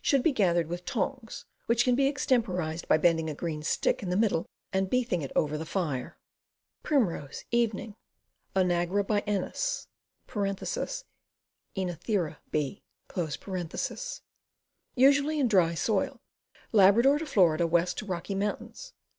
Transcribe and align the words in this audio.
Should 0.00 0.22
be 0.22 0.32
gathered 0.32 0.68
with 0.68 0.86
tongs, 0.86 1.44
which 1.66 1.84
can 1.84 1.94
be 1.94 2.06
extemporized 2.08 2.88
by 2.88 2.96
bending 2.96 3.28
a 3.28 3.34
green 3.34 3.62
stick 3.62 4.02
in 4.02 4.08
the 4.08 4.16
middle 4.16 4.46
and 4.72 4.88
beathing 4.88 5.20
it 5.22 5.30
over 5.36 5.58
the 5.58 5.66
fire. 5.66 6.16
Primrose, 6.82 7.44
Evening. 7.50 7.94
Onagra 8.56 9.04
biennis 9.06 9.86
{Oenothera 10.26 10.88
h.). 12.54 12.80
Usually 14.94 15.38
in 15.38 15.48
dry 15.48 15.74
soil. 15.74 16.18
Labrador 16.72 17.18
to 17.18 17.26
Fla., 17.26 17.66
west 17.66 17.98
to 17.98 18.06
Rocky 18.06 18.34
Mts. 18.34 18.94